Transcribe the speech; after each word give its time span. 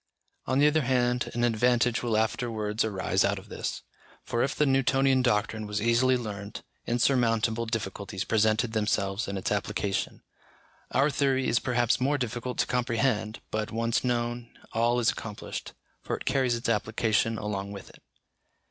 On 0.47 0.57
the 0.57 0.65
other 0.65 0.81
hand, 0.81 1.29
an 1.35 1.43
advantage 1.43 2.01
will 2.01 2.17
afterwards 2.17 2.83
arise 2.83 3.23
out 3.23 3.37
of 3.37 3.49
this: 3.49 3.83
for 4.23 4.41
if 4.41 4.55
the 4.55 4.65
Newtonian 4.65 5.21
doctrine 5.21 5.67
was 5.67 5.79
easily 5.79 6.17
learnt, 6.17 6.63
insurmountable 6.87 7.67
difficulties 7.67 8.23
presented 8.23 8.73
themselves 8.73 9.27
in 9.27 9.37
its 9.37 9.51
application. 9.51 10.23
Our 10.89 11.11
theory 11.11 11.47
is 11.47 11.59
perhaps 11.59 12.01
more 12.01 12.17
difficult 12.17 12.57
to 12.57 12.65
comprehend, 12.65 13.41
but 13.51 13.69
once 13.71 14.03
known, 14.03 14.49
all 14.71 14.97
is 14.99 15.11
accomplished, 15.11 15.73
for 16.01 16.17
it 16.17 16.25
carries 16.25 16.55
its 16.55 16.67
application 16.67 17.37
along 17.37 17.71
with 17.71 17.91
it. 17.91 18.01